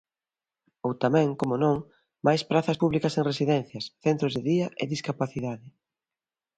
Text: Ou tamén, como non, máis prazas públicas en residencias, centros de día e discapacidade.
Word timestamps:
Ou 0.85 0.91
tamén, 1.03 1.27
como 1.39 1.55
non, 1.63 1.75
máis 2.25 2.41
prazas 2.49 2.79
públicas 2.81 3.13
en 3.15 3.27
residencias, 3.31 3.85
centros 4.05 4.31
de 4.35 4.41
día 4.51 4.67
e 4.81 4.83
discapacidade. 4.93 5.67